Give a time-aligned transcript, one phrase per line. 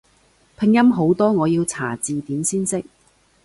[0.59, 2.83] 拼音好多我要查字典先識